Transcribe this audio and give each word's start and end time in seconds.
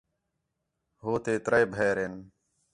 ہُو 1.01 1.11
تے 1.23 1.33
ترے 1.45 1.61
بھیئر 1.73 1.97
ہین 2.01 2.13